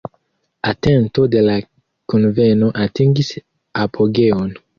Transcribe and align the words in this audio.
Atento 0.71 1.25
de 1.35 1.43
la 1.49 1.57
kunveno 2.15 2.71
atingis 2.87 3.31
apogeon. 3.85 4.51